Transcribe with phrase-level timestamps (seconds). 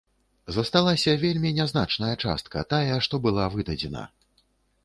[0.55, 4.03] Засталася вельмі нязначная частка, тая, што была выдадзена.